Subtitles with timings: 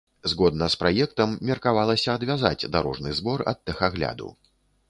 [0.31, 4.27] Згодна з праектам, меркавалася адвязаць дарожны збор ад тэхагляду.